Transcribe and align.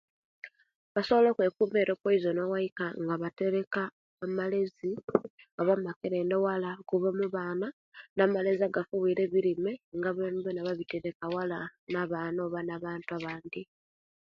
Basobola 0.93 1.27
okwekuma 1.31 1.79
opoizoni 1.93 2.39
owaika 2.43 2.85
nga 3.03 3.15
batereka 3.23 3.81
amalezi 4.25 4.91
oba 5.59 5.73
amakerenda 5.77 6.35
waala 6.43 6.69
okuva 6.81 7.09
baana 7.35 7.67
na'amalezi 8.15 8.61
aga'fiyira 8.65 9.21
ebirime 9.27 9.71
waala 11.33 11.57
na 11.93 12.01
baana 12.11 12.39
oba 12.47 12.59
na'bantu 12.67 13.09
abandi 13.17 13.61